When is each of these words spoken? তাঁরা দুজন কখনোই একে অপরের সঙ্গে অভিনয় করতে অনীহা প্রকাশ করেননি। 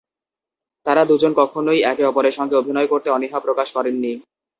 তাঁরা 0.85 1.03
দুজন 1.05 1.31
কখনোই 1.33 1.79
একে 1.83 2.03
অপরের 2.05 2.37
সঙ্গে 2.39 2.55
অভিনয় 2.57 2.87
করতে 2.87 3.07
অনীহা 3.11 3.39
প্রকাশ 3.39 3.67
করেননি। 3.73 4.11